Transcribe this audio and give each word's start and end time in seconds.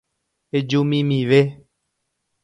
Ejumimive. 0.57 1.41